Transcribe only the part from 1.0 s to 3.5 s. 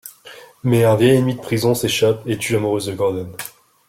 ennemi de prison s'échappe et tue l'amoureuse de Gordone.